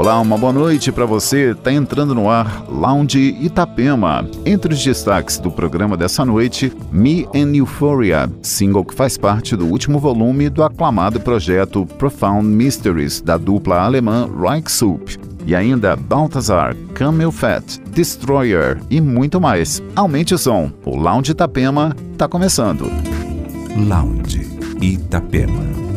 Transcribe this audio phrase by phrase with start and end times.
[0.00, 1.54] Olá, uma boa noite para você.
[1.54, 4.26] Tá entrando no ar Lounge Itapema.
[4.46, 9.66] Entre os destaques do programa dessa noite, Me and Euphoria, single que faz parte do
[9.66, 15.18] último volume do aclamado projeto Profound Mysteries da dupla alemã Reich Soup.
[15.46, 19.82] E ainda Balthazar, Camel Fat, Destroyer e muito mais.
[19.94, 20.72] Aumente o som.
[20.82, 22.90] O Lounge Itapema tá começando.
[23.76, 24.48] Lounge
[24.80, 25.89] Itapema.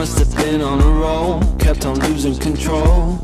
[0.00, 3.18] Must have been on a roll, kept on losing control.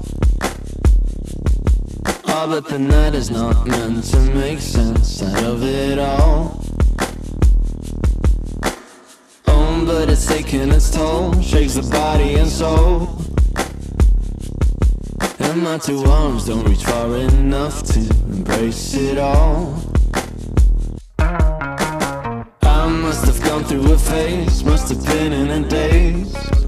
[2.29, 6.63] Oh, but the night is not meant to make sense out of it all.
[9.47, 13.23] Oh, but it's taking its toll, shakes the body and soul.
[15.39, 19.83] And my two arms don't reach far enough to embrace it all.
[21.19, 26.66] I must have gone through a phase, must have been in a daze.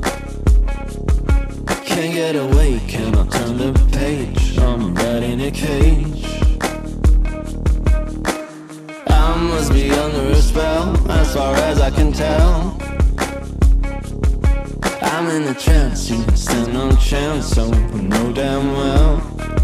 [2.18, 4.58] Get away, cannot turn the page.
[4.58, 6.24] I'm right in a cage.
[9.06, 12.76] I must be under a spell, as far as I can tell.
[15.00, 19.57] I'm in a trance, you stand no chance, so I know damn well.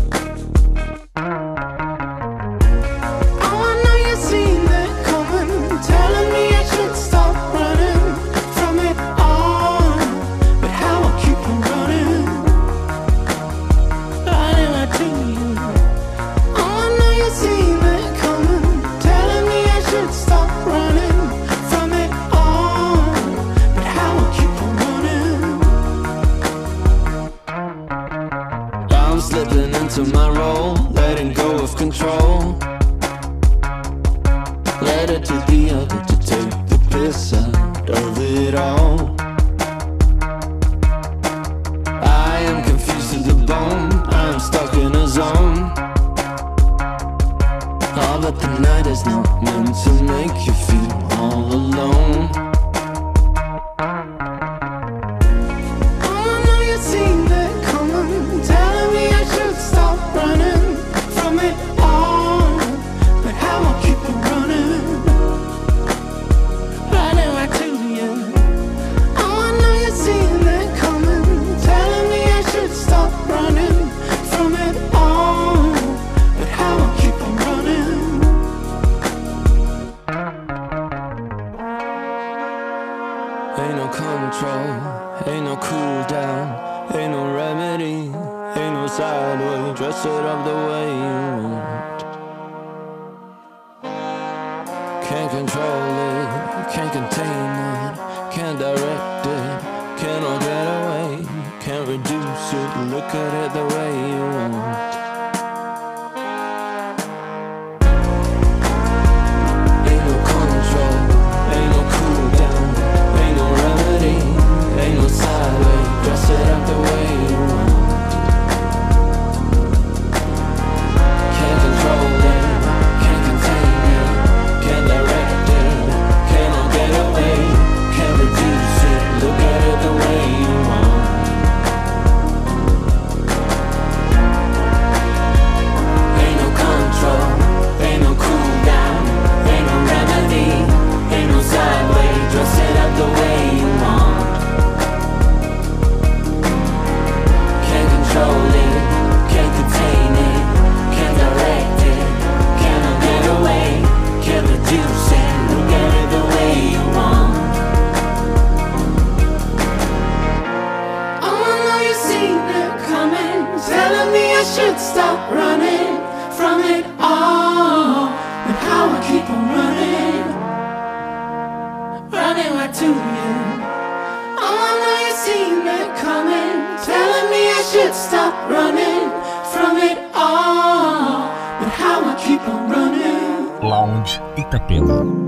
[184.66, 185.23] 病了。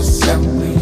[0.00, 0.77] Thank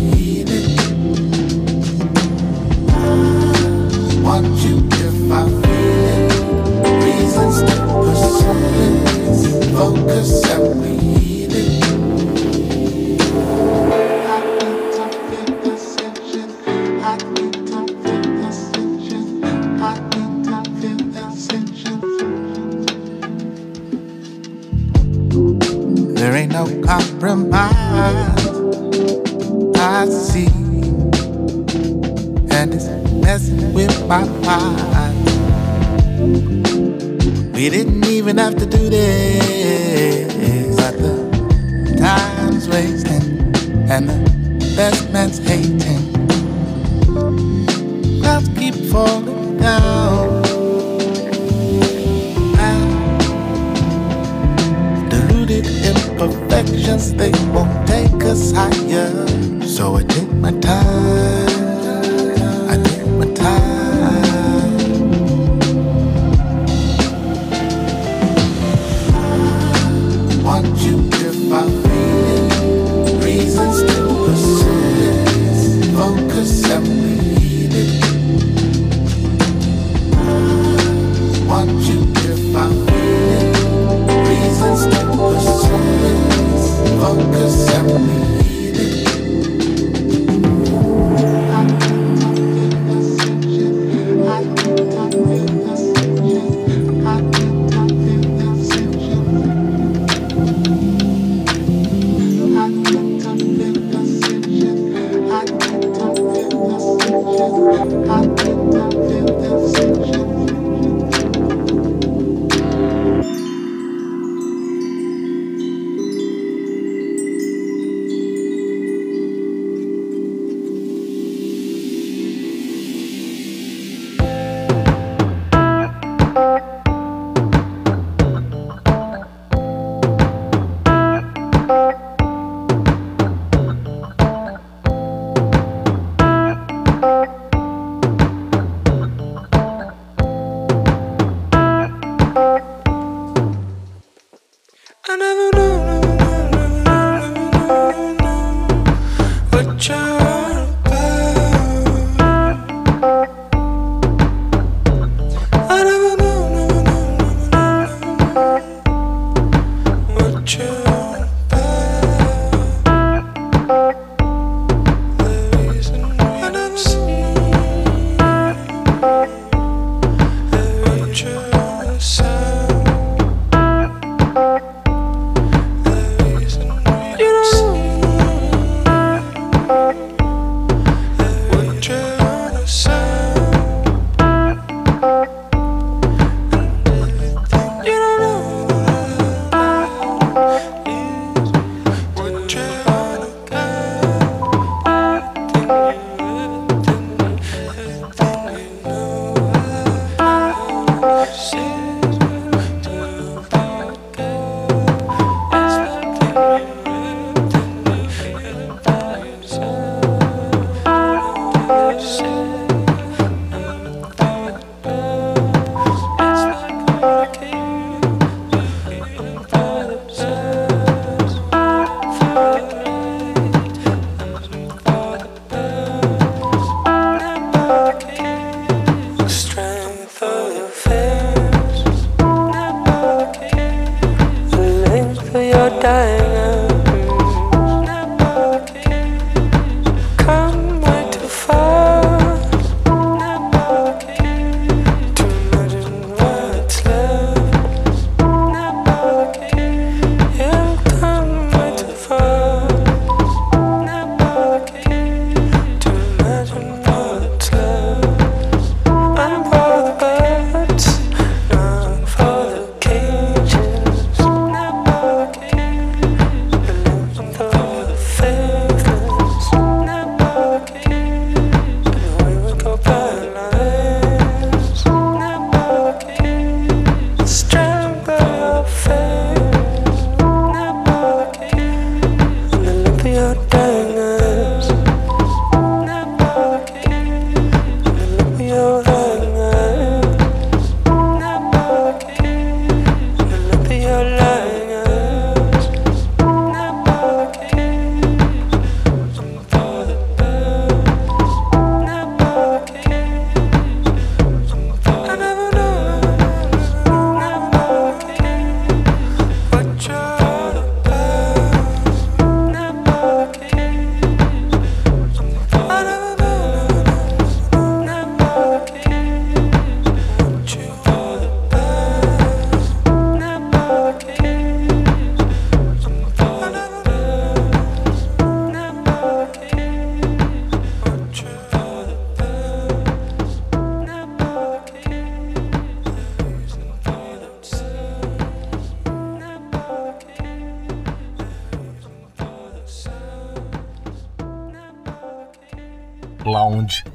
[212.07, 212.46] say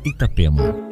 [0.04, 0.91] Itapema.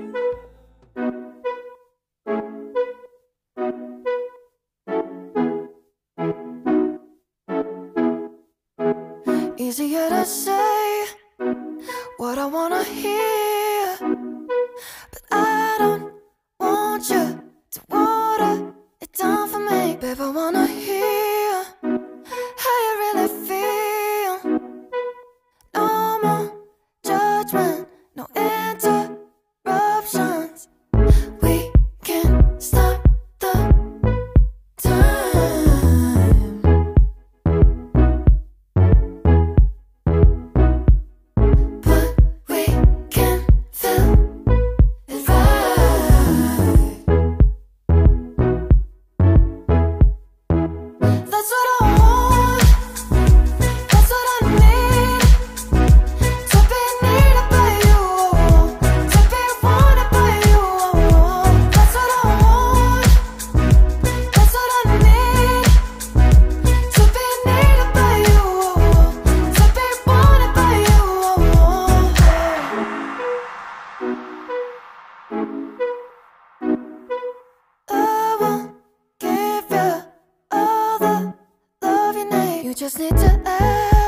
[82.69, 83.98] You just need to ask.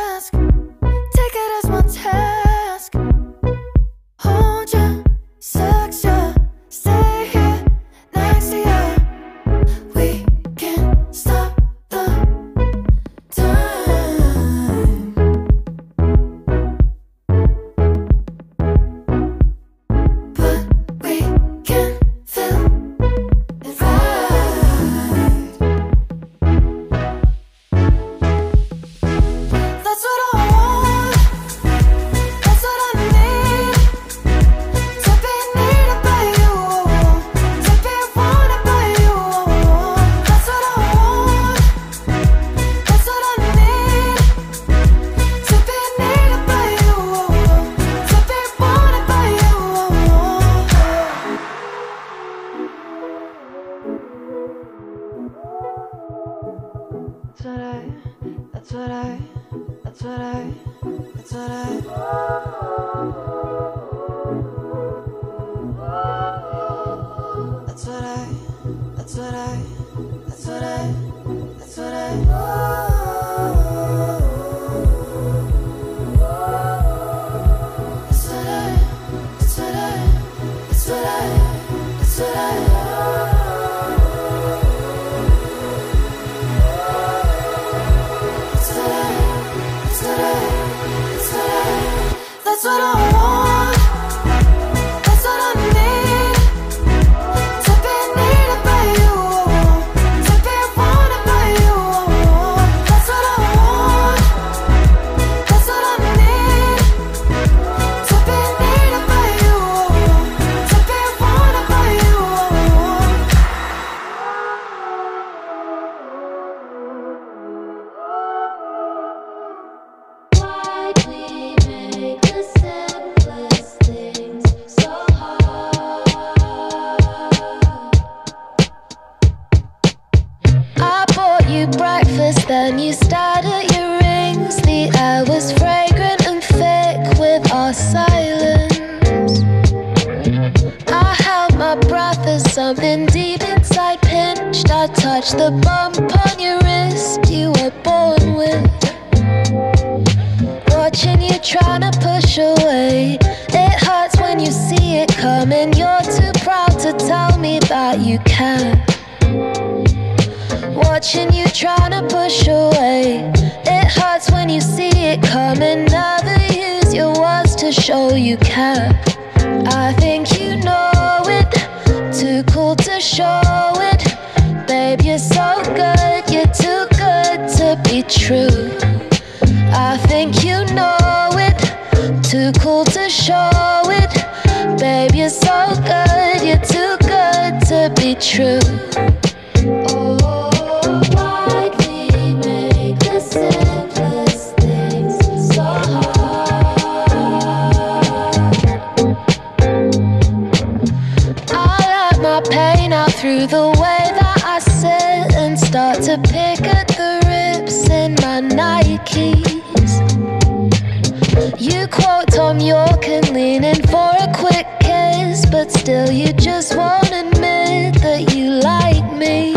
[215.81, 219.55] Still, you just won't admit that you like me.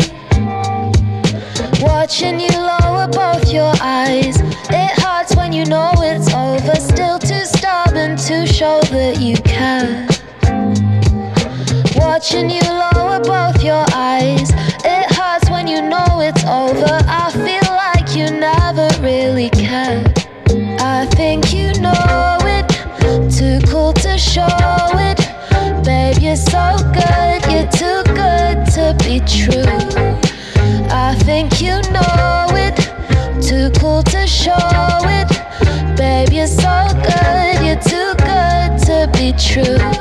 [1.85, 4.41] Watching you lower both your eyes.
[4.71, 6.75] It hurts when you know it's over.
[6.81, 10.07] Still too stubborn to show that you care.
[11.95, 13.84] Watching you lower both your
[39.55, 39.94] true.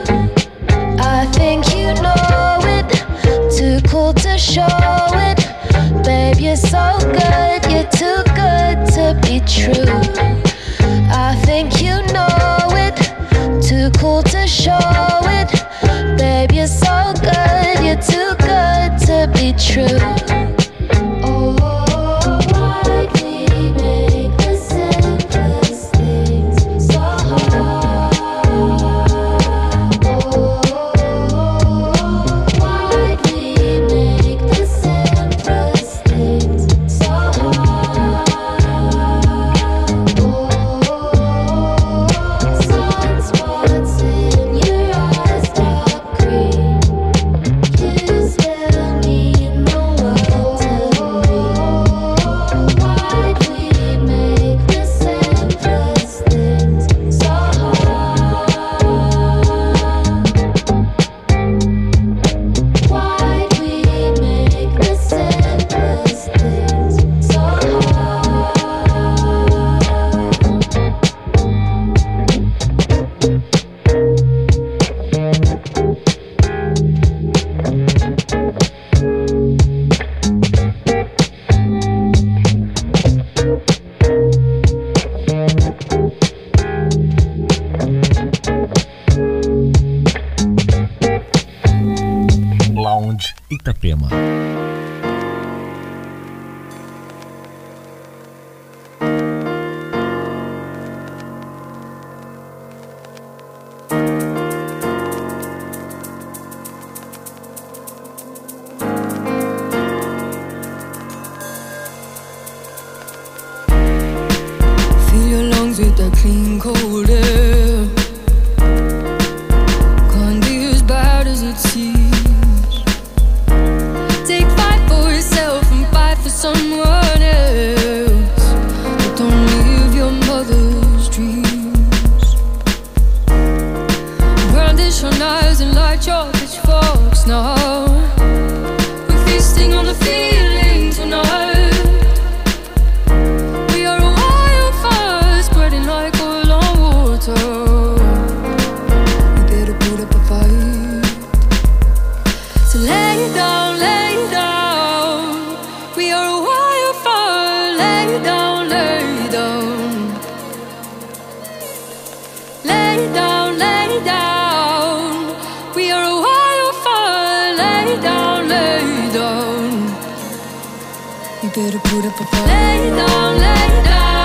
[172.46, 174.23] lay down, lay down.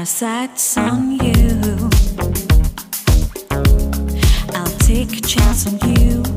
[0.00, 1.90] my sights on you.
[4.54, 6.29] I'll take a chance on you.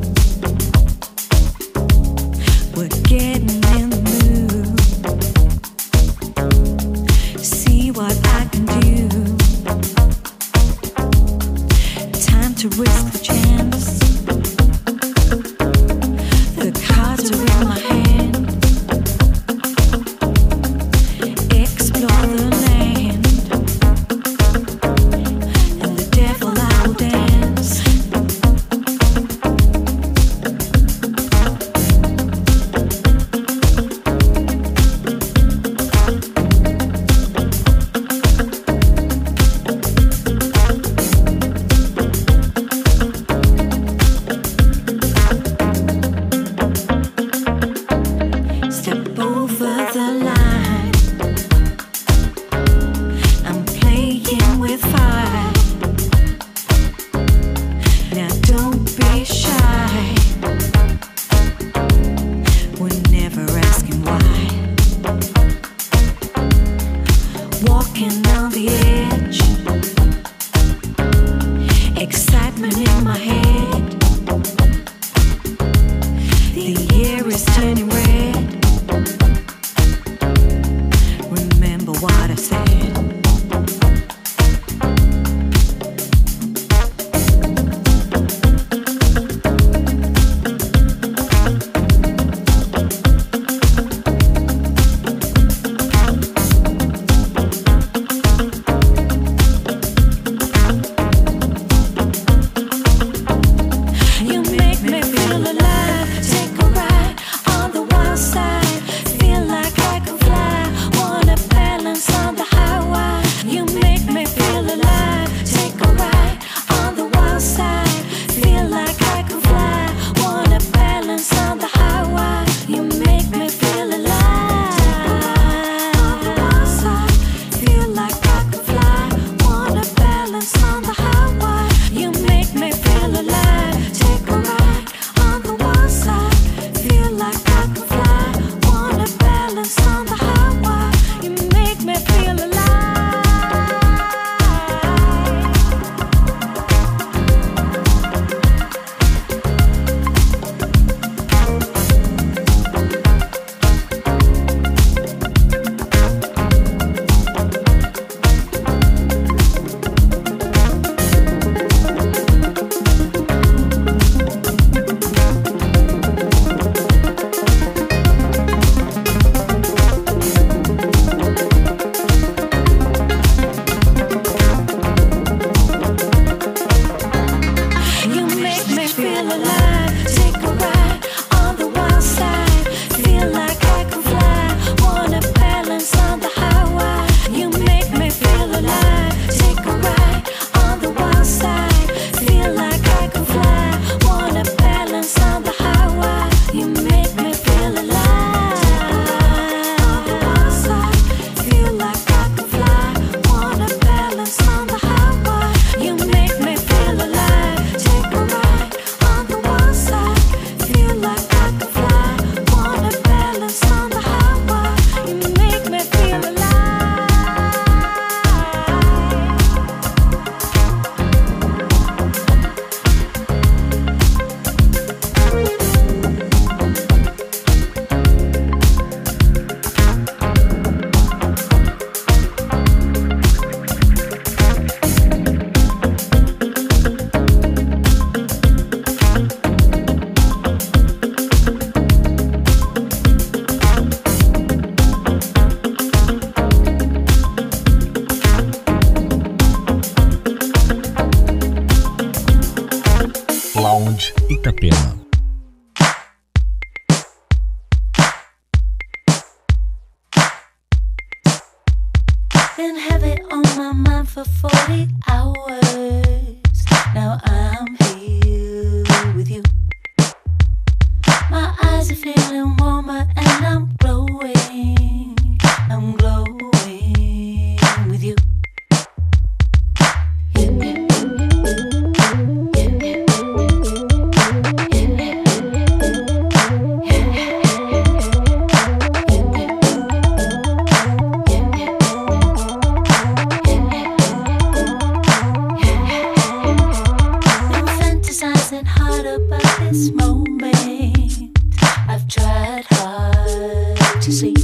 [304.03, 304.37] to sleep.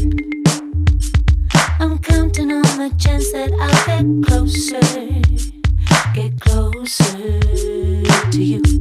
[1.82, 4.80] I'm counting on the chance that I'll get closer,
[6.14, 8.79] get closer to you.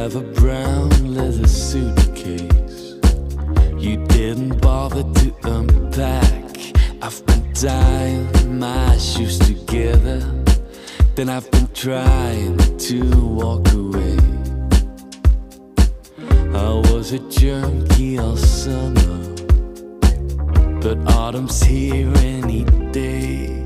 [0.00, 2.94] have a brown leather suitcase.
[3.76, 6.56] You didn't bother to unpack.
[7.02, 10.20] I've been tying my shoes together.
[11.16, 14.16] Then I've been trying to walk away.
[16.54, 19.20] I was a junkie all summer.
[20.80, 23.59] But autumn's here any day.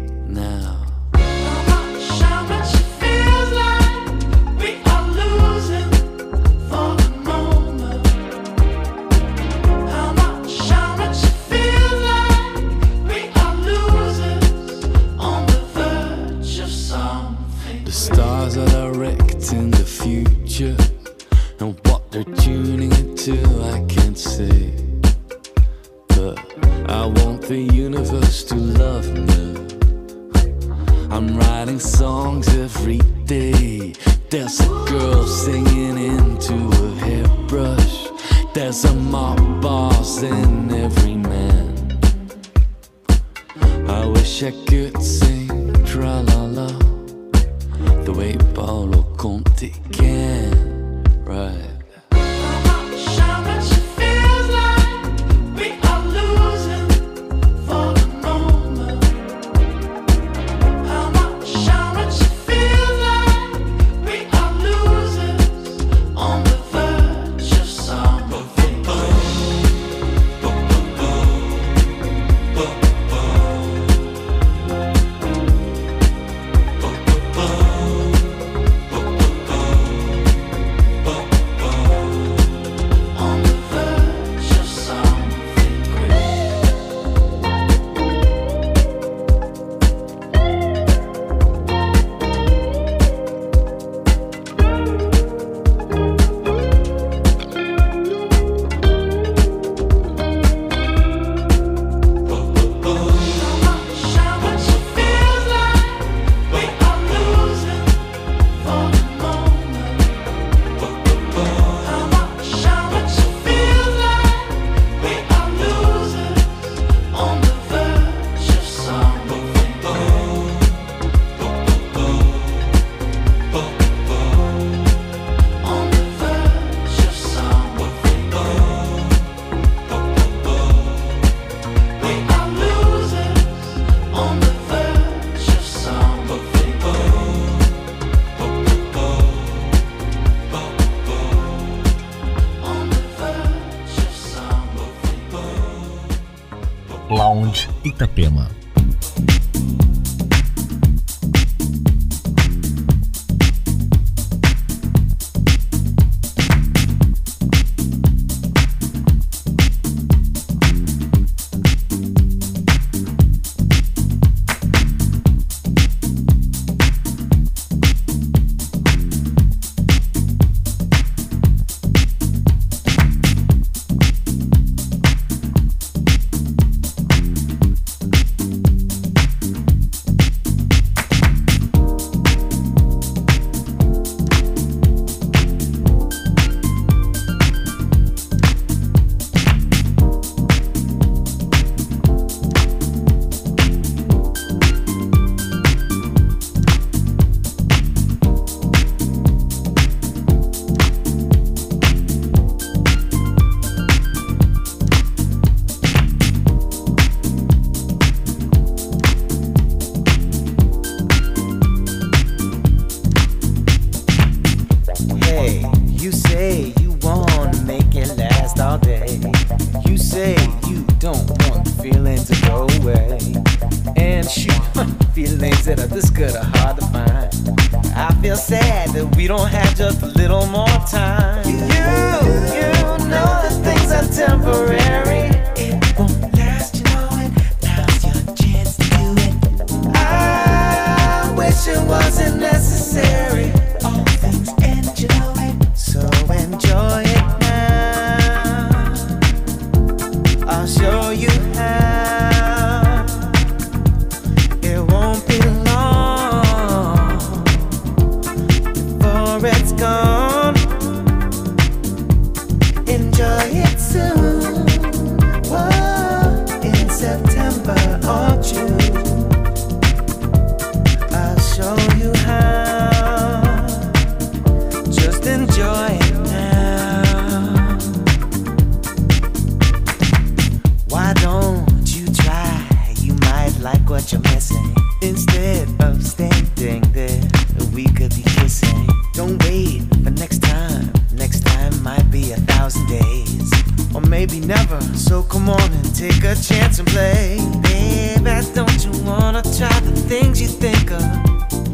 [300.45, 301.03] you think of?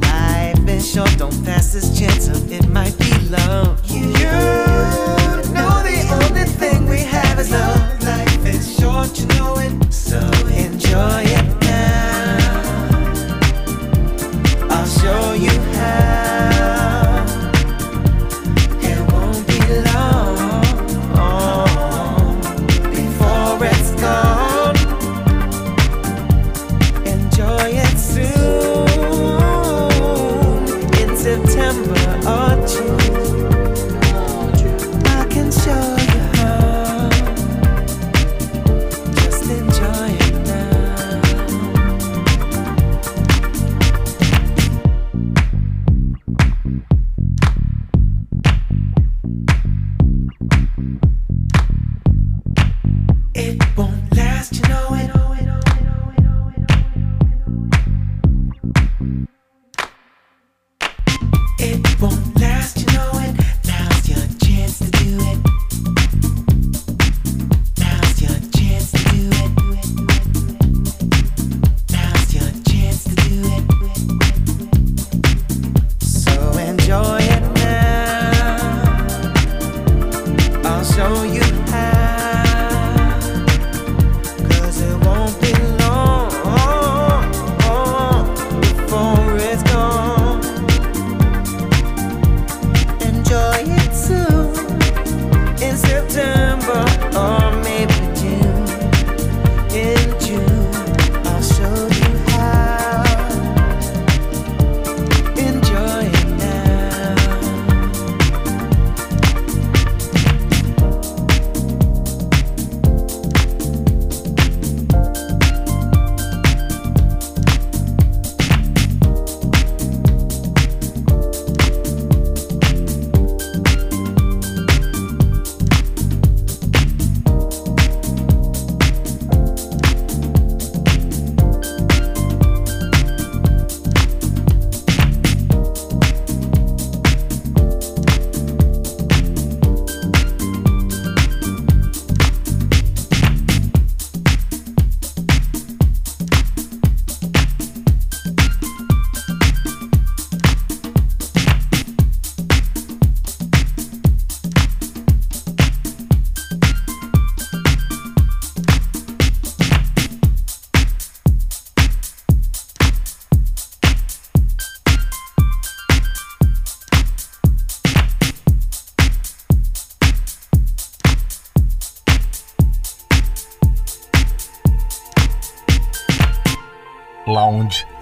[0.05, 2.49] I've been sure, don't pass this chance up.
[2.51, 3.85] It might be love.
[3.91, 4.20] You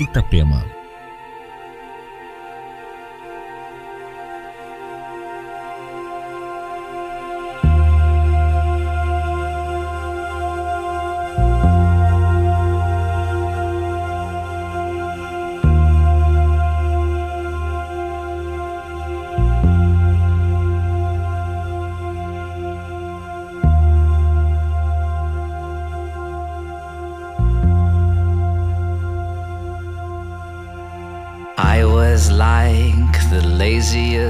[0.09, 0.78] Itapema.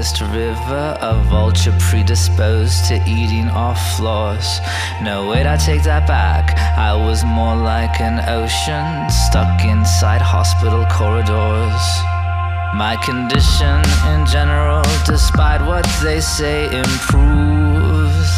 [0.09, 4.59] Laziest river, a vulture predisposed to eating off floors.
[5.01, 6.57] No, wait, I take that back.
[6.77, 11.81] I was more like an ocean stuck inside hospital corridors.
[12.75, 13.81] My condition
[14.13, 18.29] in general, despite what they say, improves.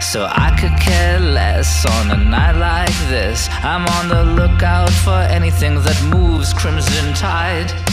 [0.00, 3.48] So I could care less on a night like this.
[3.62, 7.91] I'm on the lookout for anything that moves crimson tide.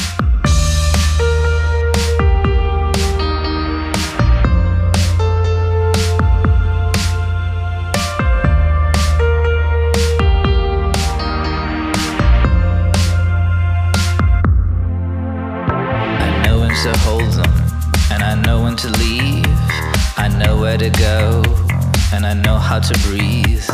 [16.83, 17.53] To hold them,
[18.09, 19.45] and I know when to leave.
[20.15, 21.43] I know where to go,
[22.13, 23.65] and I know how to breathe.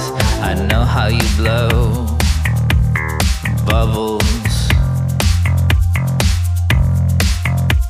[0.41, 2.07] I know how you blow
[3.63, 4.69] bubbles.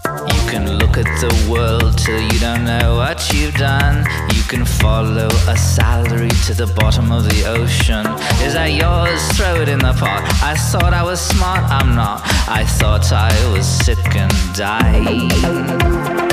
[0.04, 4.06] You can look at the world till you don't know what you've done.
[4.34, 8.06] You can follow a salary to the bottom of the ocean.
[8.46, 9.22] Is that yours?
[9.38, 10.24] Throw it in the pot.
[10.44, 12.22] I thought I was smart, I'm not.
[12.48, 16.25] I thought I was sick and dying.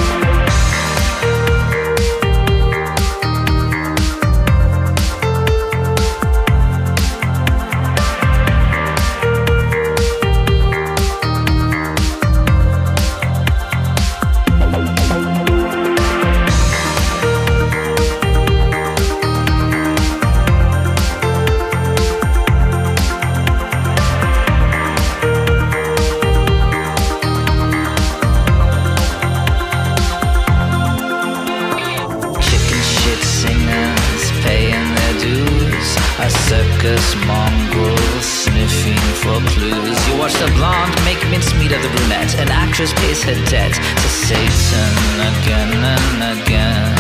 [36.82, 40.08] Circus mongrel sniffing for clues.
[40.08, 42.34] You watch the blonde make mincemeat of the brunette.
[42.40, 44.94] An actress pays her debt to Satan
[45.30, 46.94] again and again.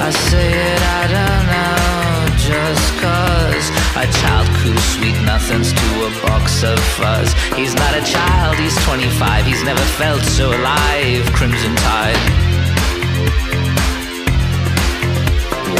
[0.00, 6.10] I say it, I don't know, just cause a child coo sweet nothings to a
[6.26, 7.32] box of fuzz.
[7.56, 11.24] He's not a child, he's 25, he's never felt so alive.
[11.32, 12.41] Crimson Tide.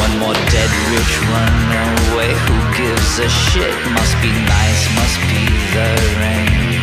[0.02, 2.30] One more dead rich runaway.
[2.46, 3.74] Who gives a shit?
[3.98, 5.42] Must be nice, must be
[5.74, 6.82] the rain.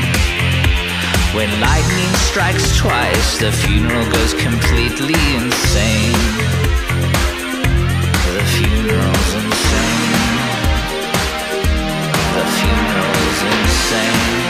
[1.35, 6.15] When lightning strikes twice, the funeral goes completely insane.
[8.35, 10.15] The funeral's insane.
[12.37, 14.49] The funeral's insane.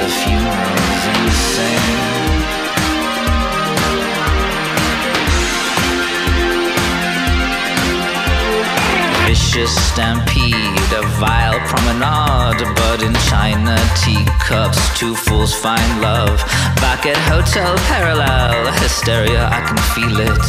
[0.00, 2.61] The funeral's insane.
[9.52, 16.38] Vicious stampede, a vile promenade, but in china teacups, two fools find love.
[16.76, 20.44] Back at Hotel Parallel, hysteria, I can feel it.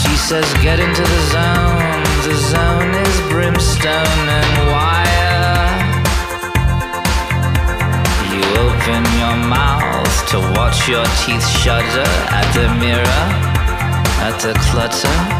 [0.00, 5.76] She says, Get into the zone, the zone is brimstone and wire.
[8.32, 13.49] You open your mouth to watch your teeth shudder at the mirror,
[14.22, 15.39] at the clutter.